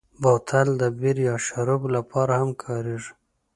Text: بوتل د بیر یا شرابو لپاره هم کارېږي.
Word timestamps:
بوتل 0.21 0.67
د 0.81 0.83
بیر 0.99 1.17
یا 1.27 1.35
شرابو 1.45 1.87
لپاره 1.97 2.33
هم 2.41 2.49
کارېږي. 2.63 3.13